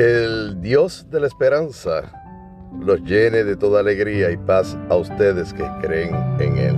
[0.00, 2.10] El Dios de la esperanza
[2.80, 6.76] los llene de toda alegría y paz a ustedes que creen en Él.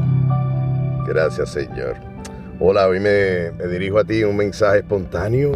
[1.07, 1.95] Gracias Señor.
[2.59, 5.53] Hola, hoy me, dirijo a ti un mensaje espontáneo,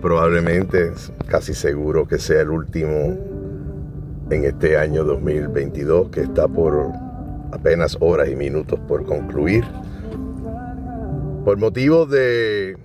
[0.00, 0.90] probablemente,
[1.26, 3.14] casi seguro que sea el último
[4.30, 6.92] en este año 2022 que está por
[7.52, 9.66] apenas horas y minutos por concluir.
[11.44, 12.78] Por motivo de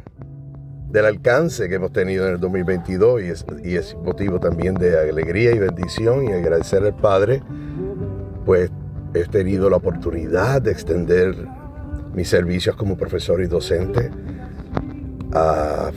[0.96, 4.98] del alcance que hemos tenido en el 2022 y es, y es motivo también de
[4.98, 7.44] alegría y bendición y agradecer al Padre,
[8.46, 8.72] pues
[9.14, 11.36] he tenido la oportunidad de extender
[12.14, 14.10] mis servicios como profesor y docente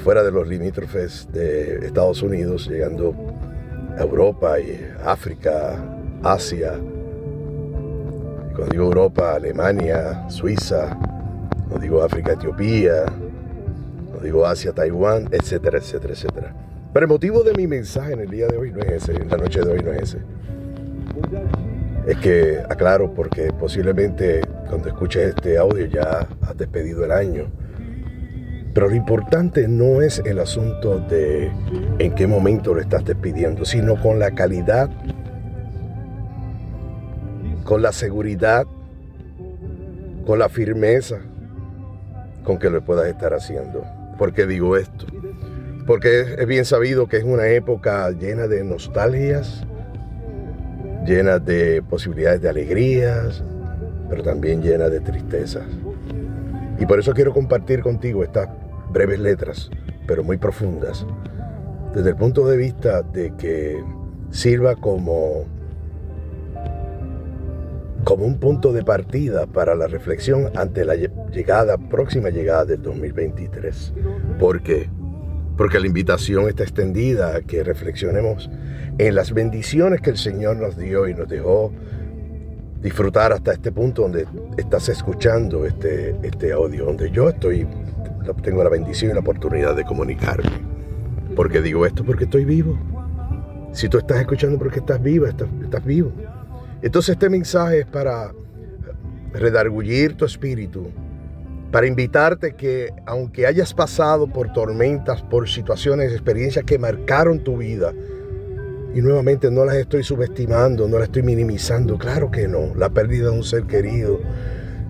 [0.03, 3.15] fuera de los limítrofes de Estados Unidos, llegando
[3.97, 5.77] a Europa y África,
[6.25, 6.73] Asia.
[8.51, 10.99] cuando digo Europa, Alemania, Suiza,
[11.69, 13.05] cuando digo África, Etiopía,
[14.21, 16.55] digo Asia, Taiwán, etcétera, etcétera, etcétera.
[16.93, 19.29] Pero el motivo de mi mensaje en el día de hoy no es ese, en
[19.29, 20.19] la noche de hoy no es ese.
[22.07, 27.51] Es que aclaro porque posiblemente cuando escuches este audio ya has despedido el año.
[28.73, 31.51] Pero lo importante no es el asunto de
[31.99, 34.89] en qué momento lo estás despidiendo, sino con la calidad,
[37.65, 38.67] con la seguridad,
[40.25, 41.19] con la firmeza
[42.49, 43.85] con que lo puedas estar haciendo.
[44.19, 45.07] ¿Por qué digo esto?
[45.87, 49.65] Porque es bien sabido que es una época llena de nostalgias,
[51.07, 53.43] llena de posibilidades de alegrías,
[54.11, 55.67] pero también llena de tristezas.
[56.79, 58.49] Y por eso quiero compartir contigo estas
[58.91, 59.71] breves letras,
[60.07, 61.07] pero muy profundas,
[61.95, 63.83] desde el punto de vista de que
[64.31, 65.47] sirva como
[68.05, 73.93] como un punto de partida para la reflexión ante la llegada, próxima llegada del 2023.
[74.39, 74.89] ¿Por qué?
[75.57, 78.49] Porque la invitación está extendida a que reflexionemos
[78.99, 81.73] en las bendiciones que el Señor nos dio y nos dejó
[82.81, 87.67] disfrutar hasta este punto donde estás escuchando este, este audio, donde yo estoy,
[88.43, 90.51] tengo la bendición y la oportunidad de comunicarme.
[91.35, 92.79] Porque digo esto porque estoy vivo.
[93.73, 96.13] Si tú estás escuchando porque estás viva, estás, estás vivo.
[96.83, 98.33] Entonces este mensaje es para
[99.33, 100.91] redargullir tu espíritu,
[101.73, 107.93] para invitarte que aunque hayas pasado por tormentas, por situaciones, experiencias que marcaron tu vida,
[108.95, 113.31] y nuevamente no las estoy subestimando, no las estoy minimizando, claro que no, la pérdida
[113.31, 114.21] de un ser querido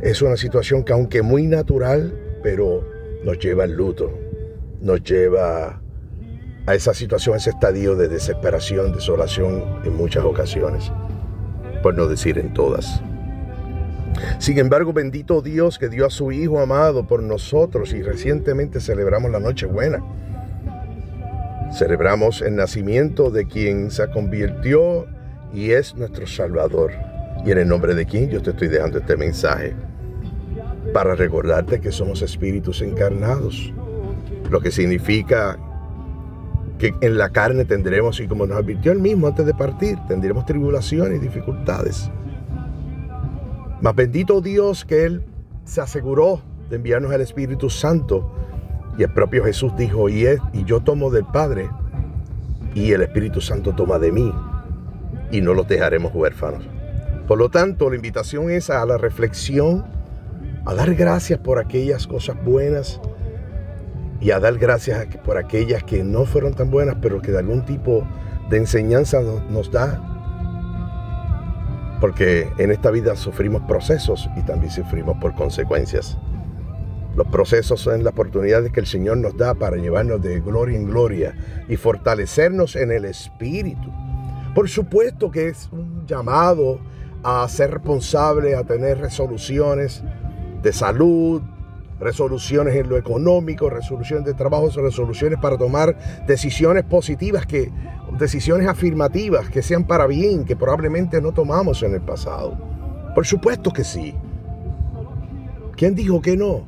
[0.01, 2.87] es una situación que aunque muy natural, pero
[3.25, 4.17] nos lleva al luto,
[4.81, 5.81] nos lleva
[6.67, 10.93] a esa situación, a ese estadio de desesperación, desolación en muchas ocasiones
[11.83, 13.03] por no decir en todas.
[14.39, 19.31] Sin embargo, bendito Dios que dio a su Hijo amado por nosotros y recientemente celebramos
[19.31, 20.03] la Nochebuena.
[21.73, 25.07] Celebramos el nacimiento de quien se convirtió
[25.53, 26.93] y es nuestro Salvador.
[27.45, 29.75] Y en el nombre de quien yo te estoy dejando este mensaje.
[30.93, 33.73] Para recordarte que somos espíritus encarnados.
[34.51, 35.59] Lo que significa
[36.79, 40.47] que en la carne tendremos, y como nos advirtió él mismo antes de partir, tendremos
[40.47, 42.11] tribulaciones y dificultades.
[43.81, 45.23] Mas bendito Dios que Él
[45.65, 46.41] se aseguró
[46.71, 48.33] de enviarnos al Espíritu Santo.
[48.97, 51.69] Y el propio Jesús dijo, y, es, y yo tomo del Padre,
[52.75, 54.33] y el Espíritu Santo toma de mí,
[55.31, 56.65] y no los dejaremos huérfanos.
[57.29, 59.85] Por lo tanto, la invitación es a la reflexión,
[60.65, 63.01] a dar gracias por aquellas cosas buenas
[64.21, 67.65] y a dar gracias por aquellas que no fueron tan buenas, pero que de algún
[67.65, 68.07] tipo
[68.51, 70.03] de enseñanza nos da.
[72.01, 76.17] Porque en esta vida sufrimos procesos y también sufrimos por consecuencias.
[77.17, 80.87] Los procesos son las oportunidades que el Señor nos da para llevarnos de gloria en
[80.87, 81.35] gloria
[81.69, 83.93] y fortalecernos en el Espíritu.
[84.55, 86.79] Por supuesto que es un llamado
[87.25, 90.03] a ser responsable, a tener resoluciones
[90.63, 91.43] de salud,
[92.01, 97.71] resoluciones en lo económico, resoluciones de trabajo, resoluciones para tomar decisiones positivas, que,
[98.19, 102.57] decisiones afirmativas que sean para bien, que probablemente no tomamos en el pasado.
[103.15, 104.15] Por supuesto que sí.
[105.77, 106.67] ¿Quién dijo que no?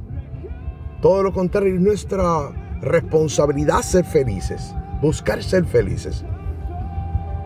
[1.01, 2.51] Todo lo contrario, es nuestra
[2.81, 6.25] responsabilidad ser felices, buscar ser felices.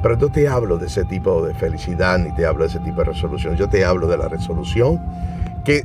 [0.02, 2.98] Pero yo te hablo de ese tipo de felicidad, ni te hablo de ese tipo
[2.98, 3.56] de resolución.
[3.56, 5.00] Yo te hablo de la resolución
[5.64, 5.82] que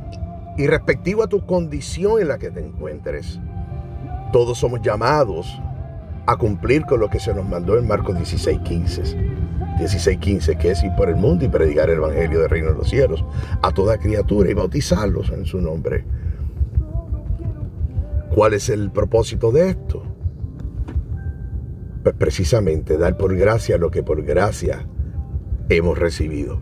[0.60, 3.40] y respectivo a tu condición en la que te encuentres.
[4.30, 5.58] Todos somos llamados
[6.26, 9.16] a cumplir con lo que se nos mandó en Marcos 16:15.
[9.78, 12.90] 16:15, que es ir por el mundo y predicar el Evangelio del Reino de los
[12.90, 13.24] Cielos
[13.62, 16.04] a toda criatura y bautizarlos en su nombre.
[18.34, 20.02] ¿Cuál es el propósito de esto?
[22.02, 24.86] Pues precisamente dar por gracia lo que por gracia
[25.70, 26.60] hemos recibido.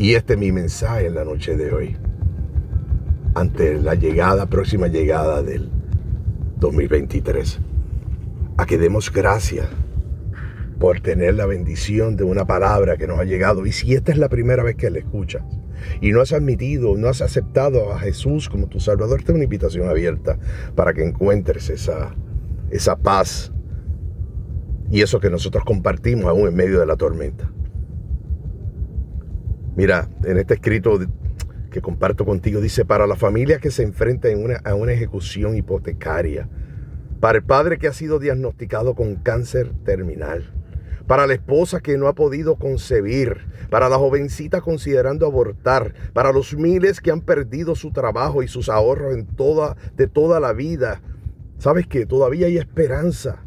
[0.00, 2.09] Y este es mi mensaje en la noche de hoy.
[3.34, 5.70] Ante la llegada, próxima llegada del
[6.58, 7.60] 2023.
[8.56, 9.68] A que demos gracias
[10.80, 13.66] por tener la bendición de una palabra que nos ha llegado.
[13.66, 15.42] Y si esta es la primera vez que la escuchas
[16.00, 19.44] y no has admitido, no has aceptado a Jesús como tu Salvador, esta es una
[19.44, 20.38] invitación abierta
[20.74, 22.14] para que encuentres esa,
[22.70, 23.52] esa paz
[24.90, 27.50] y eso que nosotros compartimos aún en medio de la tormenta.
[29.76, 30.98] Mira, en este escrito
[31.70, 34.28] que comparto contigo dice, para la familia que se enfrenta
[34.64, 36.48] a una ejecución hipotecaria,
[37.20, 40.52] para el padre que ha sido diagnosticado con cáncer terminal,
[41.06, 46.54] para la esposa que no ha podido concebir, para la jovencita considerando abortar, para los
[46.54, 51.02] miles que han perdido su trabajo y sus ahorros en toda, de toda la vida.
[51.58, 53.44] ¿Sabes que Todavía hay esperanza.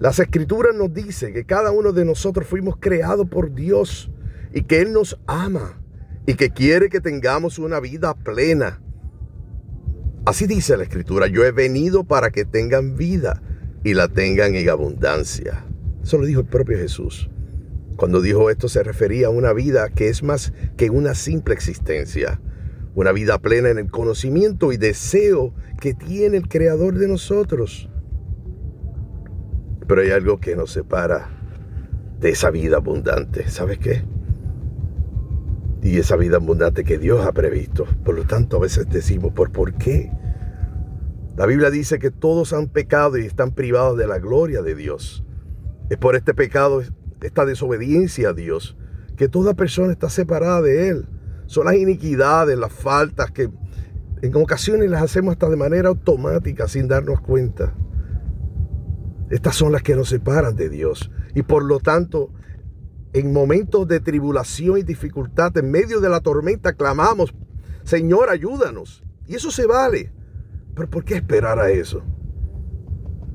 [0.00, 4.10] Las escrituras nos dicen que cada uno de nosotros fuimos creados por Dios
[4.52, 5.81] y que Él nos ama
[6.26, 8.80] y que quiere que tengamos una vida plena.
[10.24, 13.42] Así dice la escritura, yo he venido para que tengan vida
[13.82, 15.64] y la tengan en abundancia.
[16.02, 17.28] Eso lo dijo el propio Jesús.
[17.96, 22.40] Cuando dijo esto se refería a una vida que es más que una simple existencia,
[22.94, 27.88] una vida plena en el conocimiento y deseo que tiene el Creador de nosotros.
[29.86, 31.30] Pero hay algo que nos separa
[32.20, 33.48] de esa vida abundante.
[33.48, 34.04] ¿Sabes qué?
[35.82, 37.86] Y esa vida abundante que Dios ha previsto.
[38.04, 40.12] Por lo tanto, a veces decimos, ¿por, ¿por qué?
[41.36, 45.24] La Biblia dice que todos han pecado y están privados de la gloria de Dios.
[45.90, 46.82] Es por este pecado,
[47.20, 48.76] esta desobediencia a Dios,
[49.16, 51.08] que toda persona está separada de Él.
[51.46, 53.50] Son las iniquidades, las faltas que
[54.22, 57.74] en ocasiones las hacemos hasta de manera automática sin darnos cuenta.
[59.30, 61.10] Estas son las que nos separan de Dios.
[61.34, 62.30] Y por lo tanto,
[63.12, 67.34] en momentos de tribulación y dificultad, en medio de la tormenta, clamamos,
[67.84, 69.02] Señor, ayúdanos.
[69.26, 70.12] Y eso se vale.
[70.74, 72.02] Pero ¿por qué esperar a eso?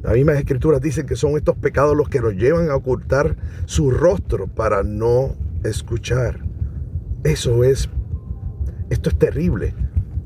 [0.02, 3.36] Las mismas escrituras dicen que son estos pecados los que nos llevan a ocultar
[3.66, 6.44] su rostro para no escuchar.
[7.24, 7.90] Eso es,
[8.90, 9.74] esto es terrible.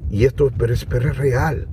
[0.09, 1.67] Y esto es, es real.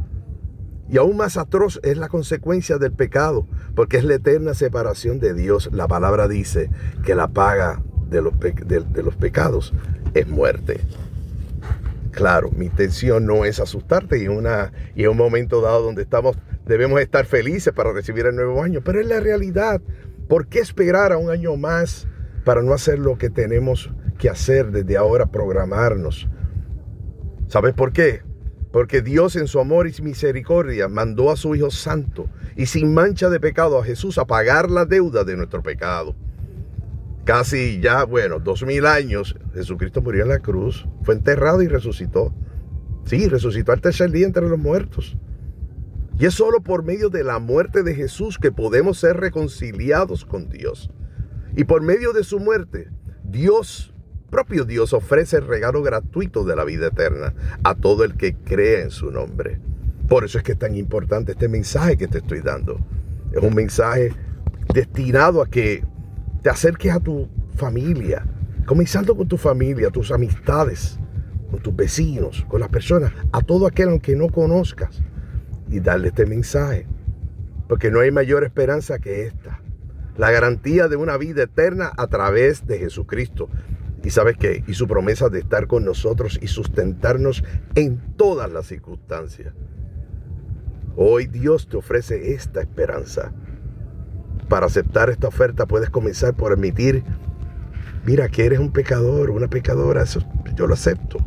[0.90, 5.34] Y aún más atroz es la consecuencia del pecado, porque es la eterna separación de
[5.34, 5.68] Dios.
[5.72, 6.70] La palabra dice
[7.04, 9.74] que la paga de los, pecados
[10.14, 10.80] es muerte.
[12.10, 16.36] Claro, mi intención no es asustarte y, y en un momento dado donde estamos,
[16.66, 19.82] debemos estar felices para recibir el nuevo año, pero es la realidad.
[20.26, 22.08] ¿Por qué esperar a un año más
[22.44, 26.28] para no hacer lo que tenemos que hacer desde ahora, programarnos?
[27.46, 28.22] ¿Sabes por qué?
[28.72, 33.30] Porque Dios en su amor y misericordia mandó a su Hijo Santo y sin mancha
[33.30, 36.14] de pecado a Jesús a pagar la deuda de nuestro pecado.
[37.24, 42.34] Casi ya, bueno, dos mil años, Jesucristo murió en la cruz, fue enterrado y resucitó.
[43.04, 45.16] Sí, resucitó al tercer día entre los muertos.
[46.18, 50.48] Y es solo por medio de la muerte de Jesús que podemos ser reconciliados con
[50.48, 50.90] Dios.
[51.56, 52.90] Y por medio de su muerte,
[53.24, 53.94] Dios
[54.30, 57.34] propio Dios ofrece el regalo gratuito de la vida eterna
[57.64, 59.58] a todo el que cree en su nombre.
[60.08, 62.78] Por eso es que es tan importante este mensaje que te estoy dando.
[63.32, 64.12] Es un mensaje
[64.72, 65.84] destinado a que
[66.42, 68.24] te acerques a tu familia,
[68.64, 70.98] comenzando con tu familia, tus amistades,
[71.50, 75.02] con tus vecinos, con las personas, a todo aquel que no conozcas
[75.70, 76.86] y darle este mensaje.
[77.68, 79.60] Porque no hay mayor esperanza que esta.
[80.16, 83.48] La garantía de una vida eterna a través de Jesucristo.
[84.08, 84.64] Y sabes qué?
[84.66, 89.52] Y su promesa de estar con nosotros y sustentarnos en todas las circunstancias.
[90.96, 93.34] Hoy Dios te ofrece esta esperanza.
[94.48, 97.04] Para aceptar esta oferta puedes comenzar por admitir,
[98.06, 100.20] mira que eres un pecador, una pecadora, eso
[100.56, 101.18] yo lo acepto.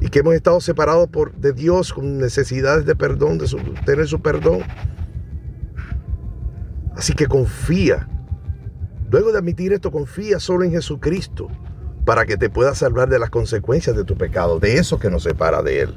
[0.00, 3.48] Y que hemos estado separados por, de Dios con necesidades de perdón, de
[3.84, 4.60] tener su perdón.
[6.94, 8.08] Así que confía
[9.14, 11.46] Luego de admitir esto, confía solo en Jesucristo
[12.04, 15.22] para que te pueda salvar de las consecuencias de tu pecado, de eso que nos
[15.22, 15.94] separa de Él.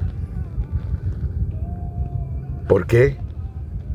[2.68, 3.18] ¿Por qué?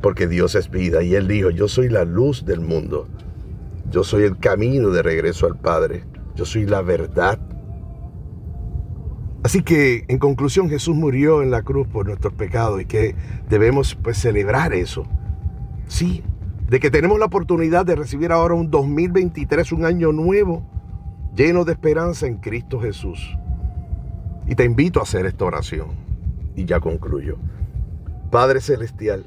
[0.02, 3.08] Porque Dios es vida y Él dijo, yo soy la luz del mundo,
[3.90, 6.04] yo soy el camino de regreso al Padre,
[6.36, 7.40] yo soy la verdad.
[9.42, 13.16] Así que, en conclusión, Jesús murió en la cruz por nuestros pecados y que
[13.48, 15.06] debemos pues celebrar eso.
[15.88, 16.24] Sí,
[16.74, 20.64] de que tenemos la oportunidad de recibir ahora un 2023, un año nuevo,
[21.36, 23.38] lleno de esperanza en Cristo Jesús.
[24.48, 25.90] Y te invito a hacer esta oración.
[26.56, 27.38] Y ya concluyo.
[28.32, 29.24] Padre Celestial,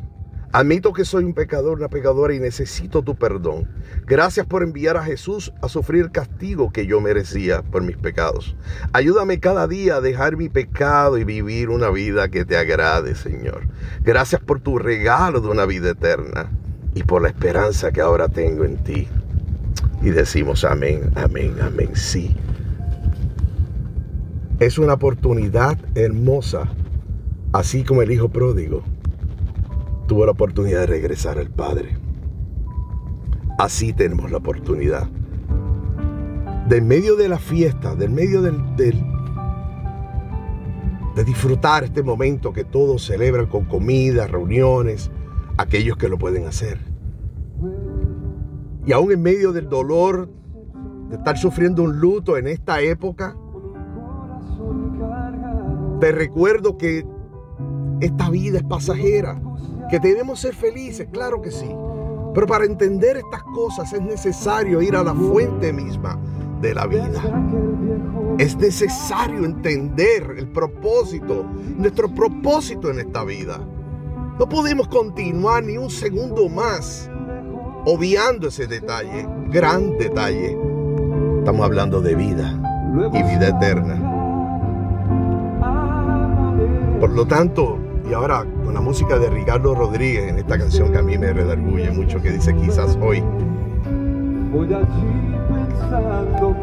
[0.51, 3.69] Admito que soy un pecador, una pecadora y necesito tu perdón.
[4.07, 8.57] Gracias por enviar a Jesús a sufrir castigo que yo merecía por mis pecados.
[8.93, 13.69] Ayúdame cada día a dejar mi pecado y vivir una vida que te agrade, Señor.
[14.03, 16.51] Gracias por tu regalo de una vida eterna
[16.97, 19.07] y por la esperanza que ahora tengo en ti.
[20.01, 22.35] Y decimos amén, amén, amén, sí.
[24.61, 26.71] Es una oportunidad hermosa,
[27.53, 28.83] así como el Hijo pródigo
[30.07, 31.99] tuvo la oportunidad de regresar al Padre.
[33.59, 35.07] Así tenemos la oportunidad.
[36.67, 38.57] Del medio de la fiesta, del medio del,
[41.15, 45.11] de disfrutar este momento que todos celebran con comida, reuniones,
[45.57, 46.79] aquellos que lo pueden hacer.
[48.85, 50.29] Y aún en medio del dolor
[51.09, 53.37] de estar sufriendo un luto en esta época,
[56.01, 57.07] te recuerdo que
[58.01, 59.41] esta vida es pasajera,
[59.91, 61.69] que debemos ser felices, claro que sí.
[62.35, 66.19] Pero para entender estas cosas es necesario ir a la fuente misma
[66.61, 67.23] de la vida.
[68.39, 71.45] Es necesario entender el propósito,
[71.79, 73.59] nuestro propósito en esta vida.
[74.39, 77.11] No podemos continuar ni un segundo más
[77.87, 80.57] obviando ese detalle, gran detalle.
[81.39, 82.61] Estamos hablando de vida
[83.15, 83.95] y vida eterna.
[87.01, 87.79] Por lo tanto,
[88.11, 91.33] y ahora con la música de Ricardo Rodríguez en esta canción que a mí me
[91.33, 93.23] redarguye mucho, que dice quizás hoy,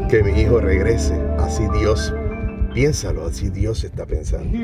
[0.09, 2.13] que mi hijo regrese, así Dios,
[2.73, 4.57] piénsalo, así Dios está pensando.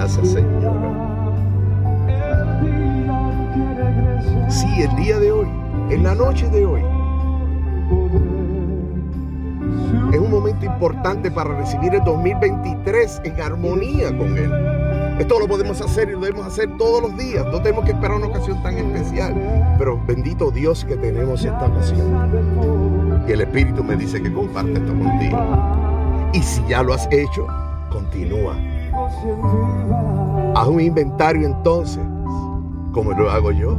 [0.00, 1.10] Gracias Señor.
[4.80, 5.46] El día de hoy,
[5.90, 6.80] en la noche de hoy,
[10.10, 14.50] es un momento importante para recibir el 2023 en armonía con Él.
[15.18, 17.44] Esto lo podemos hacer y lo debemos hacer todos los días.
[17.52, 19.34] No tenemos que esperar una ocasión tan especial.
[19.76, 23.22] Pero bendito Dios que tenemos esta ocasión.
[23.28, 25.36] Y el Espíritu me dice que comparte esto contigo.
[26.32, 27.46] Y si ya lo has hecho,
[27.90, 28.56] continúa.
[30.54, 32.02] Haz un inventario entonces,
[32.92, 33.76] como lo hago yo.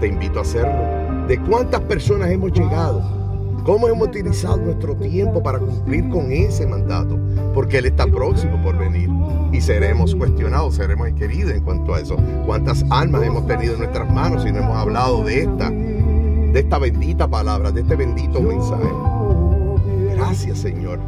[0.00, 1.26] Te invito a hacerlo.
[1.26, 3.16] De cuántas personas hemos llegado
[3.66, 7.18] ¿Cómo hemos utilizado nuestro tiempo para cumplir con ese mandato?
[7.52, 9.10] Porque Él está próximo por venir
[9.50, 12.16] y seremos cuestionados, seremos queridos en cuanto a eso.
[12.46, 16.78] ¿Cuántas almas hemos tenido en nuestras manos y no hemos hablado de esta, de esta
[16.78, 18.86] bendita palabra, de este bendito mensaje?
[20.16, 20.98] Gracias Señor,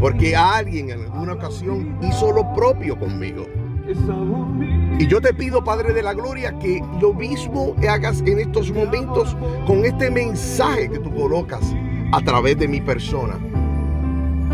[0.00, 3.46] porque alguien en alguna ocasión hizo lo propio conmigo.
[4.98, 9.36] Y yo te pido, Padre de la Gloria, que lo mismo hagas en estos momentos
[9.66, 11.62] con este mensaje que tú colocas
[12.12, 13.38] a través de mi persona,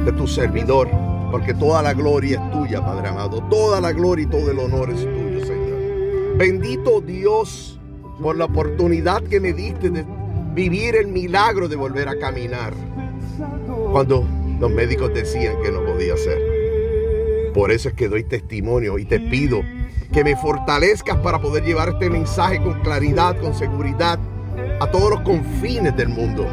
[0.04, 0.90] de tu servidor,
[1.30, 3.42] porque toda la gloria es tuya, Padre amado.
[3.44, 6.36] Toda la gloria y todo el honor es tuyo, Señor.
[6.36, 7.80] Bendito Dios
[8.20, 10.04] por la oportunidad que me diste de
[10.54, 12.74] vivir el milagro de volver a caminar.
[13.92, 14.26] Cuando
[14.58, 16.38] los médicos decían que no podía ser.
[17.52, 19.60] Por eso es que doy testimonio y te pido
[20.10, 24.18] que me fortalezcas para poder llevar este mensaje con claridad, con seguridad
[24.80, 26.46] a todos los confines del mundo.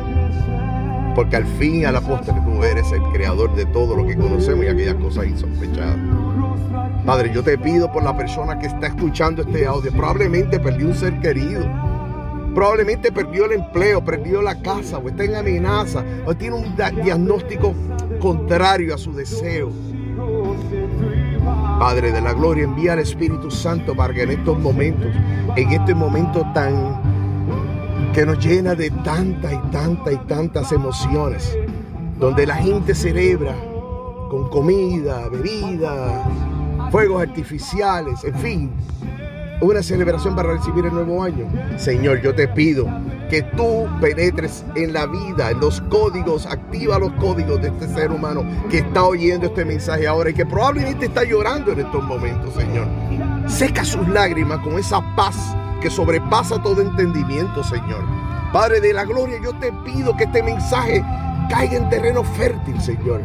[1.15, 4.17] Porque al fin y a la postre tú eres el creador de todo lo que
[4.17, 5.98] conocemos y aquellas cosas insospechadas.
[7.05, 9.91] Padre, yo te pido por la persona que está escuchando este audio.
[9.91, 11.88] Probablemente perdió un ser querido.
[12.59, 17.73] Probablemente perdió el empleo, perdió la casa o está en amenaza o tiene un diagnóstico
[18.19, 19.71] contrario a su deseo.
[21.79, 25.07] Padre de la gloria, envía al Espíritu Santo para que en estos momentos,
[25.55, 31.57] en este momento tan que nos llena de tantas y tantas y tantas emociones,
[32.19, 33.55] donde la gente celebra
[34.29, 36.25] con comida, bebida,
[36.91, 38.71] fuegos artificiales, en fin,
[39.61, 41.45] una celebración para recibir el nuevo año.
[41.77, 42.87] Señor, yo te pido
[43.29, 48.11] que tú penetres en la vida, en los códigos, activa los códigos de este ser
[48.11, 52.53] humano que está oyendo este mensaje ahora y que probablemente está llorando en estos momentos,
[52.53, 52.87] Señor.
[53.47, 55.35] Seca sus lágrimas con esa paz
[55.81, 58.03] que sobrepasa todo entendimiento, Señor.
[58.53, 61.03] Padre de la gloria, yo te pido que este mensaje
[61.49, 63.21] caiga en terreno fértil, Señor.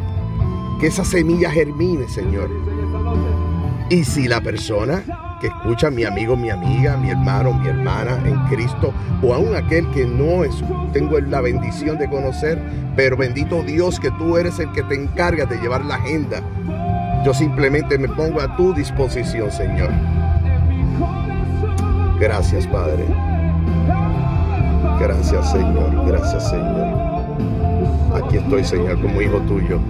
[0.81, 2.51] Que esa semilla germine, Señor.
[3.89, 5.03] Y si la persona
[5.47, 10.07] escucha, mi amigo, mi amiga, mi hermano, mi hermana en Cristo, o aún aquel que
[10.07, 12.59] no es, tengo la bendición de conocer,
[12.97, 16.41] pero bendito Dios que tú eres el que te encarga de llevar la agenda.
[17.25, 19.91] Yo simplemente me pongo a tu disposición, Señor.
[22.21, 23.05] Gracias, Padre.
[25.01, 26.07] Gracias, Señor.
[26.07, 27.15] Gracias, Señor.
[28.15, 29.81] Aquí estoy, Señor, como hijo tuyo.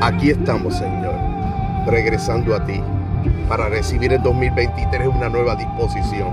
[0.00, 1.14] Aquí estamos, Señor,
[1.88, 2.80] regresando a ti
[3.48, 6.28] para recibir el 2023 una nueva disposición.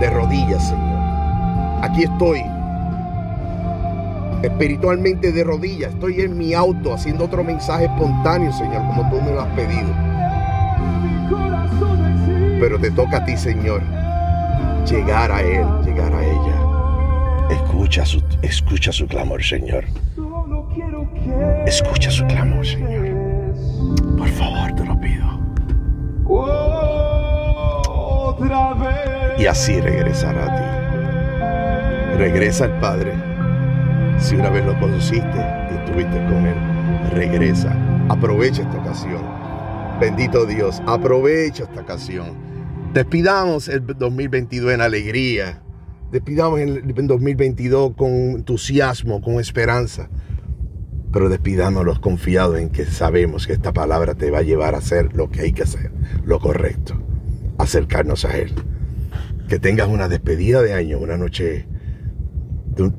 [0.00, 0.98] De rodillas, Señor.
[1.82, 2.42] Aquí estoy.
[4.42, 5.92] Espiritualmente de rodillas.
[5.92, 9.88] Estoy en mi auto haciendo otro mensaje espontáneo, Señor, como tú me lo has pedido.
[12.60, 13.82] Pero te toca a ti, Señor,
[14.88, 16.68] llegar a Él, llegar a ella.
[17.50, 19.84] Escucha su, escucha su clamor, Señor.
[21.66, 22.97] Escucha su clamor, Señor.
[29.38, 32.18] Y así regresará a ti.
[32.18, 33.12] Regresa al Padre.
[34.18, 35.38] Si una vez lo conociste
[35.70, 36.56] y estuviste con Él,
[37.12, 37.76] regresa.
[38.08, 39.22] Aprovecha esta ocasión.
[40.00, 42.32] Bendito Dios, aprovecha esta ocasión.
[42.92, 45.62] Despidamos el 2022 en alegría.
[46.10, 50.08] Despidamos el 2022 con entusiasmo, con esperanza
[51.12, 55.14] pero despidámonos confiados en que sabemos que esta palabra te va a llevar a hacer
[55.14, 55.90] lo que hay que hacer,
[56.24, 57.00] lo correcto,
[57.56, 58.54] acercarnos a Él.
[59.48, 61.66] Que tengas una despedida de año, una noche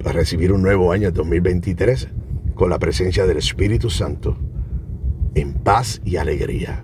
[0.04, 2.10] para recibir un nuevo año 2023
[2.56, 4.38] con la presencia del Espíritu Santo
[5.36, 6.84] en paz y alegría.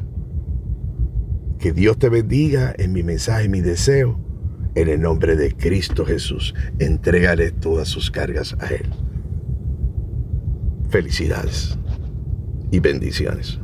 [1.59, 4.19] Que Dios te bendiga en mi mensaje, mi deseo.
[4.75, 8.89] En el nombre de Cristo Jesús, entrégale todas sus cargas a Él.
[10.89, 11.77] Felicidades
[12.71, 13.59] y bendiciones.